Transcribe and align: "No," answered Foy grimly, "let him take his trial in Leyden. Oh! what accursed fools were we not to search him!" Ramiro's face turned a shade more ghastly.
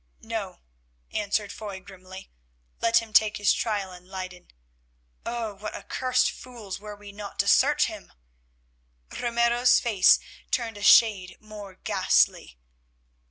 "No," 0.23 0.61
answered 1.11 1.51
Foy 1.51 1.79
grimly, 1.79 2.31
"let 2.81 3.03
him 3.03 3.13
take 3.13 3.37
his 3.37 3.53
trial 3.53 3.91
in 3.91 4.09
Leyden. 4.09 4.47
Oh! 5.27 5.53
what 5.53 5.75
accursed 5.75 6.31
fools 6.31 6.79
were 6.79 6.95
we 6.95 7.11
not 7.11 7.37
to 7.37 7.47
search 7.47 7.85
him!" 7.85 8.11
Ramiro's 9.19 9.79
face 9.79 10.17
turned 10.49 10.77
a 10.77 10.81
shade 10.81 11.37
more 11.39 11.75
ghastly. 11.75 12.57